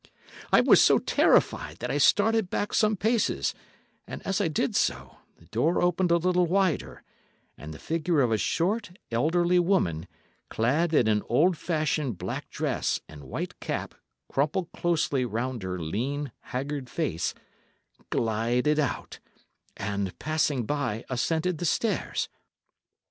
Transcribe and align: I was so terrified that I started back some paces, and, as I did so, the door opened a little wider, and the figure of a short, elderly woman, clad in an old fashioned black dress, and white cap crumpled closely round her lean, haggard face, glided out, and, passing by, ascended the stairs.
I 0.51 0.61
was 0.61 0.81
so 0.81 0.97
terrified 0.97 1.77
that 1.77 1.91
I 1.91 1.99
started 1.99 2.49
back 2.49 2.73
some 2.73 2.97
paces, 2.97 3.53
and, 4.07 4.25
as 4.25 4.41
I 4.41 4.47
did 4.47 4.75
so, 4.75 5.17
the 5.37 5.45
door 5.45 5.79
opened 5.79 6.09
a 6.09 6.17
little 6.17 6.47
wider, 6.47 7.03
and 7.55 7.71
the 7.71 7.77
figure 7.77 8.19
of 8.21 8.31
a 8.31 8.37
short, 8.39 8.97
elderly 9.11 9.59
woman, 9.59 10.07
clad 10.49 10.91
in 10.95 11.07
an 11.07 11.21
old 11.29 11.55
fashioned 11.55 12.17
black 12.17 12.49
dress, 12.49 12.99
and 13.07 13.25
white 13.25 13.59
cap 13.59 13.93
crumpled 14.27 14.71
closely 14.71 15.23
round 15.23 15.61
her 15.61 15.77
lean, 15.79 16.31
haggard 16.45 16.89
face, 16.89 17.35
glided 18.09 18.79
out, 18.79 19.19
and, 19.77 20.17
passing 20.17 20.65
by, 20.65 21.05
ascended 21.11 21.59
the 21.59 21.65
stairs. 21.65 22.27